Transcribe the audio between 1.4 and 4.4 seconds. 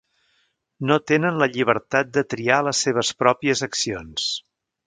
la llibertat de triar les seves pròpies accions.